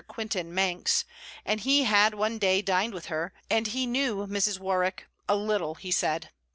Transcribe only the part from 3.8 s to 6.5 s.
knew Mrs. Warwick a little, he said.